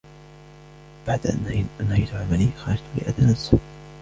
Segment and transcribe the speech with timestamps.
[1.07, 3.57] بعد أن أنهيت عملي، خرجت لأتنزه.